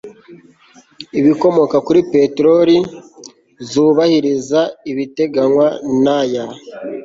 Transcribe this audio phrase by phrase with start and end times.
[1.19, 2.77] ibikomoka kuri peteroli
[3.69, 5.67] zubahiriza ibiteganywa
[6.03, 6.45] n aya